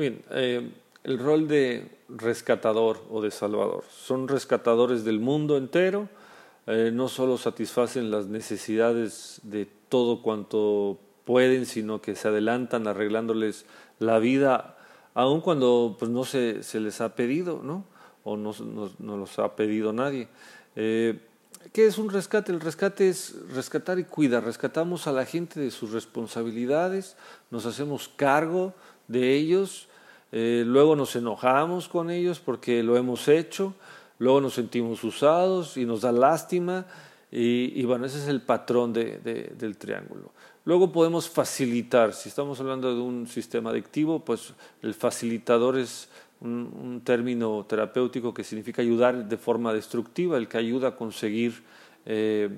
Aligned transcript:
Bien, 0.00 0.22
eh, 0.30 0.66
el 1.04 1.18
rol 1.18 1.46
de 1.46 1.86
rescatador 2.08 3.04
o 3.10 3.20
de 3.20 3.30
salvador. 3.30 3.84
Son 3.90 4.28
rescatadores 4.28 5.04
del 5.04 5.20
mundo 5.20 5.58
entero, 5.58 6.08
eh, 6.66 6.90
no 6.90 7.06
solo 7.08 7.36
satisfacen 7.36 8.10
las 8.10 8.26
necesidades 8.26 9.40
de 9.42 9.68
todo 9.90 10.22
cuanto 10.22 10.98
pueden, 11.26 11.66
sino 11.66 12.00
que 12.00 12.16
se 12.16 12.28
adelantan 12.28 12.86
arreglándoles 12.86 13.66
la 13.98 14.18
vida, 14.18 14.78
aun 15.12 15.42
cuando 15.42 15.96
pues, 15.98 16.10
no 16.10 16.24
se, 16.24 16.62
se 16.62 16.80
les 16.80 17.02
ha 17.02 17.14
pedido, 17.14 17.60
¿no? 17.62 17.84
o 18.24 18.38
no, 18.38 18.54
no, 19.00 19.16
los 19.18 19.38
ha 19.38 19.54
pedido 19.54 19.92
nadie. 19.92 20.28
Eh, 20.76 21.20
¿Qué 21.74 21.86
es 21.86 21.98
un 21.98 22.08
rescate? 22.08 22.52
El 22.52 22.60
rescate 22.60 23.10
es 23.10 23.34
rescatar 23.52 23.98
y 23.98 24.04
cuidar. 24.04 24.44
Rescatamos 24.44 25.06
a 25.06 25.12
la 25.12 25.26
gente 25.26 25.60
de 25.60 25.70
sus 25.70 25.92
responsabilidades, 25.92 27.18
nos 27.50 27.66
hacemos 27.66 28.08
cargo 28.08 28.72
de 29.08 29.34
ellos, 29.34 29.89
eh, 30.32 30.62
luego 30.66 30.96
nos 30.96 31.16
enojamos 31.16 31.88
con 31.88 32.10
ellos 32.10 32.40
porque 32.40 32.82
lo 32.82 32.96
hemos 32.96 33.26
hecho, 33.28 33.74
luego 34.18 34.40
nos 34.40 34.54
sentimos 34.54 35.02
usados 35.02 35.76
y 35.76 35.84
nos 35.84 36.02
da 36.02 36.12
lástima 36.12 36.86
y, 37.32 37.84
bueno, 37.84 38.06
ese 38.06 38.18
es 38.18 38.26
el 38.26 38.42
patrón 38.42 38.92
del 38.92 39.76
triángulo. 39.78 40.32
Luego 40.64 40.90
podemos 40.90 41.28
facilitar, 41.28 42.12
si 42.12 42.28
estamos 42.28 42.58
hablando 42.60 42.92
de 42.94 43.00
un 43.00 43.28
sistema 43.28 43.70
adictivo, 43.70 44.24
pues 44.24 44.52
el 44.82 44.94
facilitador 44.94 45.78
es 45.78 46.08
un, 46.40 47.02
término 47.04 47.64
terapéutico 47.68 48.34
que 48.34 48.44
significa 48.44 48.82
ayudar 48.82 49.28
de 49.28 49.36
forma 49.36 49.72
destructiva, 49.72 50.36
el 50.36 50.48
que 50.48 50.58
ayuda 50.58 50.88
a 50.88 50.96
conseguir 50.96 51.62
eh, 52.04 52.50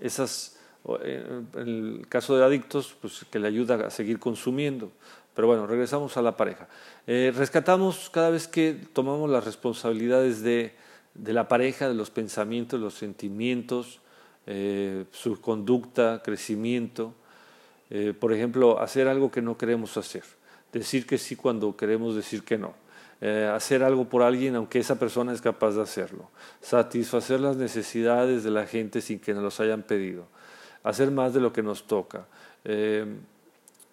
esas, 0.00 0.58
eh, 1.02 1.42
en 1.54 1.68
el 1.68 2.06
caso 2.08 2.36
de 2.36 2.44
adictos, 2.44 2.94
pues 3.00 3.24
que 3.30 3.38
le 3.38 3.48
ayuda 3.48 3.86
a 3.86 3.90
seguir 3.90 4.18
consumiendo. 4.18 4.92
Pero 5.38 5.46
bueno, 5.46 5.68
regresamos 5.68 6.16
a 6.16 6.22
la 6.22 6.36
pareja. 6.36 6.66
Eh, 7.06 7.32
rescatamos 7.32 8.10
cada 8.10 8.30
vez 8.30 8.48
que 8.48 8.72
tomamos 8.92 9.30
las 9.30 9.44
responsabilidades 9.44 10.42
de, 10.42 10.74
de, 11.14 11.32
la 11.32 11.46
pareja, 11.46 11.86
de 11.86 11.94
los 11.94 12.10
pensamientos, 12.10 12.80
los 12.80 12.94
sentimientos, 12.94 14.00
su 15.12 15.40
conducta, 15.40 16.22
crecimiento. 16.24 17.14
por 18.18 18.32
ejemplo, 18.32 18.80
hacer 18.80 19.06
algo 19.06 19.30
que 19.30 19.42
no 19.42 19.56
queremos 19.56 19.96
hacer. 19.96 20.24
Decir 20.72 21.06
que 21.06 21.18
sí 21.18 21.36
cuando 21.36 21.76
queremos 21.76 22.16
decir 22.16 22.42
que 22.42 22.58
no 22.58 22.74
eh, 23.20 23.50
hacer 23.52 23.82
algo 23.82 24.04
por 24.04 24.22
alguien 24.22 24.54
aunque 24.54 24.78
esa 24.78 24.96
persona 24.96 25.32
es 25.32 25.40
capaz 25.40 25.72
de 25.72 25.82
hacerlo, 25.82 26.30
satisfacer 26.60 27.40
las 27.40 27.56
necesidades 27.56 28.44
de 28.44 28.50
la 28.52 28.64
gente 28.64 29.00
sin 29.00 29.18
que 29.18 29.34
nos 29.34 29.42
los 29.42 29.58
hayan 29.58 29.82
pedido, 29.82 30.28
hacer 30.84 31.10
más 31.10 31.34
de 31.34 31.40
lo 31.40 31.52
que 31.52 31.64
nos 31.64 31.88
toca, 31.88 32.26
eh, 32.64 33.06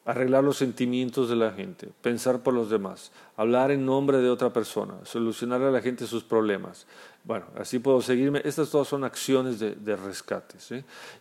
arreglar 0.06 0.44
los 0.44 0.58
sentimientos 0.58 1.30
de 1.30 1.36
la 1.36 1.52
gente, 1.52 1.90
pensar 2.02 2.44
por 2.44 2.54
los 2.54 2.70
demás, 2.70 3.12
hablar 3.36 3.72
en 3.72 3.86
nombre 3.86 4.20
de 4.20 4.30
otra 4.30 4.54
persona, 4.54 4.94
solucionar 5.04 5.62
a 5.64 5.72
la 5.72 5.82
gente 5.82 6.08
sus 6.08 6.24
problemas. 6.24 6.86
Bueno, 7.24 7.48
así 7.58 7.80
puedo 7.80 8.02
seguirme. 8.02 8.42
Estas 8.46 8.70
todas 8.70 8.88
son 8.88 9.04
acciones 9.04 9.60
de, 9.60 9.76
de 9.76 9.96
rescate. 9.96 10.58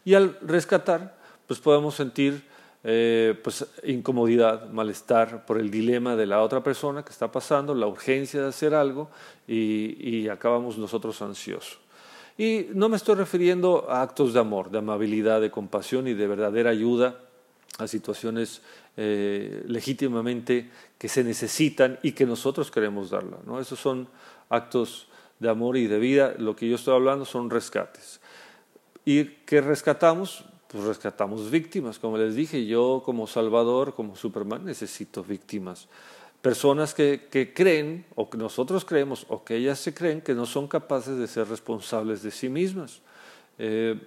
Y 0.04 0.14
al 0.14 0.38
rescatar, 0.42 1.16
pues 1.46 1.60
podemos 1.60 1.94
sentir 1.94 2.44
eh, 2.86 3.34
pues 3.42 3.66
incomodidad, 3.84 4.68
malestar 4.68 5.46
por 5.46 5.56
el 5.56 5.70
dilema 5.70 6.16
de 6.16 6.26
la 6.26 6.42
otra 6.42 6.62
persona 6.62 7.02
que 7.02 7.12
está 7.12 7.32
pasando, 7.32 7.74
la 7.74 7.86
urgencia 7.86 8.42
de 8.42 8.48
hacer 8.48 8.74
algo 8.74 9.08
y, 9.48 10.28
acabamos 10.28 10.76
nosotros 10.76 11.22
ansiosos. 11.22 11.78
Y 12.36 12.66
no 12.74 12.90
me 12.90 12.96
estoy 12.96 13.14
refiriendo 13.14 13.86
a 13.88 14.02
actos 14.02 14.34
de 14.34 14.40
amor, 14.40 14.70
de 14.70 14.78
amabilidad, 14.78 15.40
de 15.40 15.50
compasión 15.50 16.06
y 16.08 16.12
de 16.12 16.26
verdadera 16.26 16.70
ayuda 16.70 17.20
a 17.78 17.88
situaciones 17.88 18.62
eh, 18.96 19.64
legítimamente 19.66 20.70
que 20.98 21.08
se 21.08 21.24
necesitan 21.24 21.98
y 22.02 22.12
que 22.12 22.26
nosotros 22.26 22.70
queremos 22.70 23.10
darla. 23.10 23.38
¿no? 23.46 23.60
Esos 23.60 23.80
son 23.80 24.08
actos 24.48 25.08
de 25.40 25.48
amor 25.48 25.76
y 25.76 25.86
de 25.86 25.98
vida. 25.98 26.34
Lo 26.38 26.54
que 26.54 26.68
yo 26.68 26.76
estoy 26.76 26.94
hablando 26.94 27.24
son 27.24 27.50
rescates. 27.50 28.20
¿Y 29.04 29.24
qué 29.24 29.60
rescatamos? 29.60 30.44
pues 30.74 30.86
rescatamos 30.86 31.52
víctimas. 31.52 32.00
Como 32.00 32.18
les 32.18 32.34
dije, 32.34 32.66
yo 32.66 33.00
como 33.04 33.28
Salvador, 33.28 33.94
como 33.94 34.16
Superman, 34.16 34.64
necesito 34.64 35.22
víctimas. 35.22 35.86
Personas 36.42 36.94
que, 36.94 37.28
que 37.30 37.54
creen, 37.54 38.04
o 38.16 38.28
que 38.28 38.36
nosotros 38.36 38.84
creemos, 38.84 39.24
o 39.28 39.44
que 39.44 39.54
ellas 39.54 39.78
se 39.78 39.94
creen 39.94 40.20
que 40.20 40.34
no 40.34 40.46
son 40.46 40.66
capaces 40.66 41.16
de 41.16 41.28
ser 41.28 41.46
responsables 41.46 42.24
de 42.24 42.32
sí 42.32 42.48
mismas. 42.48 43.02
Eh, 43.56 44.00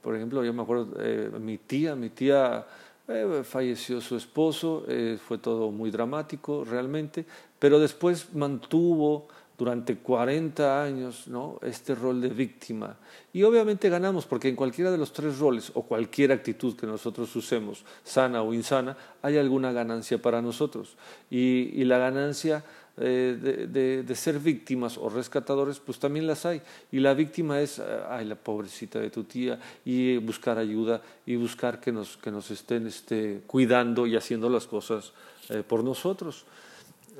por 0.00 0.16
ejemplo, 0.16 0.44
yo 0.44 0.52
me 0.52 0.62
acuerdo, 0.62 0.96
eh, 1.00 1.30
mi 1.40 1.58
tía, 1.58 1.94
mi 1.94 2.10
tía 2.10 2.66
eh, 3.08 3.42
falleció 3.44 4.00
su 4.00 4.16
esposo, 4.16 4.84
fue 5.26 5.38
todo 5.38 5.70
muy 5.70 5.90
dramático 5.90 6.64
realmente, 6.64 7.24
pero 7.58 7.78
después 7.78 8.34
mantuvo 8.34 9.28
durante 9.58 9.96
40 9.96 10.82
años 10.82 11.28
¿no? 11.28 11.58
este 11.62 11.94
rol 11.94 12.20
de 12.20 12.28
víctima. 12.28 12.96
Y 13.32 13.42
obviamente 13.42 13.88
ganamos 13.88 14.26
porque 14.26 14.48
en 14.48 14.56
cualquiera 14.56 14.90
de 14.90 14.98
los 14.98 15.12
tres 15.12 15.38
roles 15.38 15.70
o 15.74 15.82
cualquier 15.82 16.32
actitud 16.32 16.76
que 16.76 16.86
nosotros 16.86 17.34
usemos, 17.36 17.84
sana 18.04 18.42
o 18.42 18.52
insana, 18.52 18.96
hay 19.22 19.38
alguna 19.38 19.72
ganancia 19.72 20.20
para 20.20 20.42
nosotros. 20.42 20.96
Y, 21.30 21.84
la 21.86 21.98
ganancia 21.98 22.64
eh, 22.98 24.02
de, 24.06 24.14
ser 24.14 24.38
víctimas 24.38 24.96
o 24.98 25.08
rescatadores, 25.08 25.80
pues 25.80 25.98
también 25.98 26.26
las 26.26 26.46
hay. 26.46 26.62
Y 26.92 27.00
la 27.00 27.14
víctima 27.14 27.60
es, 27.60 27.80
ay, 28.08 28.24
la 28.24 28.36
pobrecita 28.36 28.98
de 28.98 29.10
tu 29.10 29.24
tía, 29.24 29.58
y 29.84 30.16
buscar 30.18 30.58
ayuda 30.58 31.02
y 31.26 31.36
buscar 31.36 31.80
que 31.80 31.92
nos, 31.92 32.16
que 32.16 32.30
nos 32.30 32.50
estén 32.50 32.86
este, 32.86 33.42
cuidando 33.46 34.06
y 34.06 34.16
haciendo 34.16 34.48
las 34.48 34.66
cosas 34.66 35.12
eh, 35.50 35.62
por 35.66 35.84
nosotros 35.84 36.44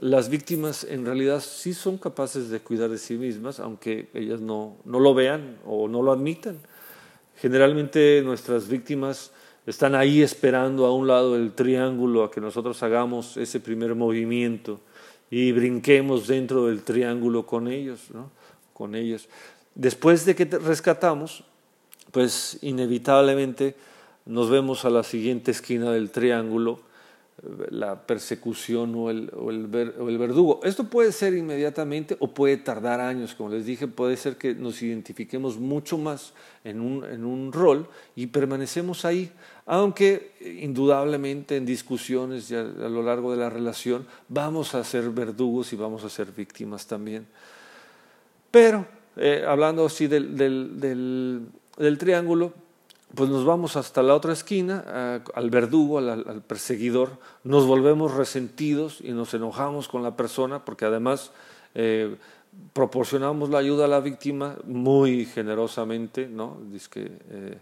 las 0.01 0.29
víctimas 0.29 0.85
en 0.85 1.07
realidad 1.07 1.41
sí 1.41 1.73
son 1.73 1.97
capaces 1.97 2.51
de 2.51 2.61
cuidar 2.61 2.91
de 2.91 2.99
sí 2.99 3.15
mismas, 3.15 3.61
aunque 3.61 4.09
ellas 4.13 4.41
no, 4.41 4.77
no 4.85 5.01
lo 5.01 5.15
vean 5.15 5.57
o 5.65 5.89
no 5.89 6.03
lo 6.03 6.13
admitan. 6.13 6.59
Generalmente 7.37 8.21
nuestras 8.23 8.69
víctimas 8.69 9.33
están 9.67 9.95
ahí 9.95 10.23
esperando 10.23 10.87
a 10.87 10.95
un 10.95 11.07
lado 11.07 11.35
del 11.35 11.53
triángulo 11.53 12.25
a 12.25 12.31
que 12.31 12.41
nosotros 12.41 12.83
hagamos 12.83 13.37
ese 13.37 13.59
primer 13.61 13.95
movimiento 13.95 14.81
y 15.31 15.53
brinquemos 15.53 16.27
dentro 16.27 16.67
del 16.67 16.83
triángulo 16.83 17.47
con 17.47 17.69
ellos, 17.69 18.11
¿no? 18.13 18.31
con 18.73 18.95
ellos. 18.95 19.29
Después 19.75 20.25
de 20.25 20.35
que 20.35 20.45
rescatamos, 20.45 21.45
pues 22.13 22.59
inevitablemente 22.63 23.75
nos 24.25 24.51
vemos 24.51 24.85
a 24.85 24.91
la 24.91 25.03
siguiente 25.03 25.51
esquina 25.51 25.91
del 25.91 26.11
triángulo 26.11 26.81
la 27.71 28.07
persecución 28.07 28.95
o 28.95 29.11
el, 29.11 29.31
o, 29.37 29.51
el 29.51 29.67
o 29.99 30.09
el, 30.09 30.19
verdugo. 30.19 30.61
Esto 30.65 30.85
puede 30.85 31.13
ser 31.13 31.35
inmediatamente 31.35 32.17
o 32.19 32.29
puede 32.29 32.57
tardar 32.57 33.01
años, 33.01 33.35
como 33.35 33.51
les 33.51 33.67
dije, 33.67 33.87
puede 33.87 34.17
ser 34.17 34.37
que 34.37 34.55
nos 34.55 34.81
identifiquemos 34.83 35.59
mucho 35.59 35.99
más 35.99 36.33
en 36.65 36.81
un, 36.81 37.05
en 37.05 37.27
un 37.27 37.53
rol 37.53 37.89
y 38.15 38.29
permanecemos 38.29 39.05
ahí, 39.05 39.31
aunque 39.67 40.33
indudablemente 40.63 41.57
en 41.57 41.67
discusiones 41.67 42.51
y 42.51 42.57
a, 42.57 42.63
lo 42.63 43.03
largo 43.03 43.33
de 43.33 43.37
la 43.37 43.51
relación 43.51 44.07
vamos 44.29 44.75
a 44.75 44.83
ser 44.83 45.11
verdugos 45.11 45.73
y 45.75 45.77
vamos 45.77 46.05
a 46.05 46.09
ser 46.09 46.33
víctimas 46.33 46.87
también. 46.87 47.27
Pero, 48.51 48.87
eh, 49.17 49.45
hablando 49.47 49.85
así 49.85 50.07
del, 50.07 50.39
del, 50.39 51.49
del 51.77 51.99
triángulo, 51.99 52.55
pues 53.17 53.31
nos 53.31 53.45
vamos 53.45 53.77
hasta 53.77 54.03
la 54.03 54.15
otra 54.15 54.33
esquina, 54.33 55.23
al 55.35 55.51
verdugo, 55.51 55.99
al, 55.99 56.43
perseguidor, 56.47 57.19
nos 57.43 57.67
volvemos 57.67 58.15
resentidos 58.15 59.01
y 59.01 59.13
nos 59.13 59.35
enojamos 59.35 59.89
con 59.89 60.03
la 60.03 60.17
persona 60.17 60.65
porque 60.65 60.85
además 60.85 61.33
eh, 61.75 62.17
proporcionamos 62.73 63.51
la 63.51 63.59
ayuda 63.59 63.87
a 63.87 63.89
la 63.89 64.01
víctima 64.01 64.57
muy 64.65 65.27
generosamente, 65.27 66.29
¿no? 66.29 66.59
Dice 66.71 67.11
eh, 67.31 67.59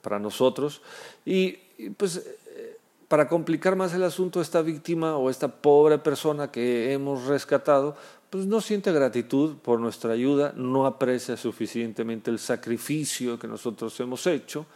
para 0.00 0.18
nosotros. 0.18 0.82
Y, 1.24 1.52
pues 1.96 2.16
eh, 2.16 2.78
para 3.08 3.28
complicar 3.28 3.76
más 3.76 3.94
el 3.94 4.02
asunto, 4.02 4.40
esta 4.40 4.62
víctima 4.62 5.16
o 5.16 5.30
esta 5.30 5.48
pobre 5.48 5.98
persona 5.98 6.50
que 6.50 6.92
hemos 6.92 7.26
rescatado, 7.26 7.96
pues 8.34 8.46
no 8.46 8.60
siente 8.60 8.90
gratitud 8.90 9.58
por 9.58 9.78
nuestra 9.78 10.12
ayuda, 10.12 10.52
no 10.56 10.86
aprecia 10.86 11.36
suficientemente 11.36 12.32
el 12.32 12.40
sacrificio 12.40 13.38
que 13.38 13.46
nosotros 13.46 14.00
hemos 14.00 14.26
hecho 14.26 14.66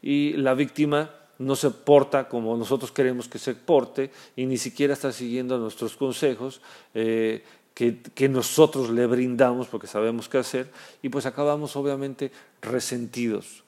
y 0.00 0.34
la 0.34 0.54
víctima 0.54 1.10
no 1.38 1.56
se 1.56 1.70
porta 1.70 2.28
como 2.28 2.56
nosotros 2.56 2.92
queremos 2.92 3.26
que 3.26 3.40
se 3.40 3.56
porte 3.56 4.12
y 4.36 4.46
ni 4.46 4.56
siquiera 4.58 4.92
está 4.92 5.10
siguiendo 5.10 5.58
nuestros 5.58 5.96
consejos 5.96 6.60
eh, 6.94 7.42
que, 7.74 7.98
que, 8.00 8.28
nosotros 8.28 8.90
le 8.90 9.04
brindamos 9.06 9.66
porque 9.66 9.88
sabemos 9.88 10.28
qué 10.28 10.38
hacer 10.38 10.70
y 11.02 11.08
pues 11.08 11.26
acabamos 11.26 11.74
obviamente 11.74 12.30
resentidos. 12.62 13.64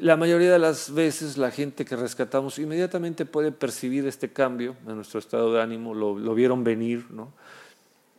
La 0.00 0.16
mayoría 0.16 0.50
de 0.50 0.58
las 0.58 0.92
veces 0.92 1.38
la 1.38 1.52
gente 1.52 1.84
que 1.84 1.94
rescatamos 1.94 2.58
inmediatamente 2.58 3.26
puede 3.26 3.52
percibir 3.52 4.08
este 4.08 4.32
cambio 4.32 4.74
en 4.88 4.96
nuestro 4.96 5.20
estado 5.20 5.52
de 5.52 5.62
ánimo, 5.62 5.94
lo, 5.94 6.18
lo 6.18 6.34
vieron 6.34 6.64
venir, 6.64 7.06
¿no? 7.10 7.32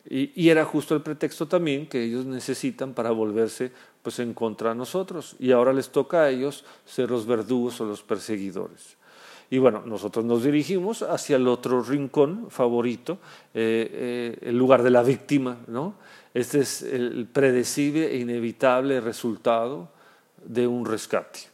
Y, 0.09 0.49
era 0.49 0.65
justo 0.65 0.95
el 0.95 1.01
pretexto 1.01 1.47
también 1.47 1.87
que 1.87 2.03
ellos 2.03 2.25
necesitan 2.25 2.93
para 2.93 3.11
volverse 3.11 3.71
pues 4.01 4.19
en 4.19 4.33
contra 4.33 4.69
de 4.69 4.75
nosotros. 4.75 5.35
Y 5.39 5.51
ahora 5.51 5.71
les 5.71 5.89
toca 5.89 6.23
a 6.23 6.29
ellos 6.29 6.65
ser 6.85 7.09
los 7.09 7.25
verdugos 7.25 7.79
o 7.79 7.85
los 7.85 8.03
perseguidores. 8.03 8.97
Y 9.49 9.59
bueno, 9.59 9.83
nosotros 9.85 10.25
nos 10.25 10.43
dirigimos 10.43 11.03
hacia 11.03 11.37
el 11.37 11.47
otro 11.47 11.81
rincón 11.81 12.47
favorito, 12.49 13.19
eh, 13.53 13.89
eh 13.91 14.37
el 14.49 14.57
lugar 14.57 14.83
de 14.83 14.89
la 14.89 15.03
víctima, 15.03 15.59
¿no? 15.67 15.95
Este 16.33 16.59
es 16.59 16.81
el 16.81 17.27
predecible 17.31 18.11
e 18.11 18.17
inevitable 18.17 18.99
resultado 18.99 19.89
de 20.43 20.67
un 20.67 20.85
rescate. 20.85 21.52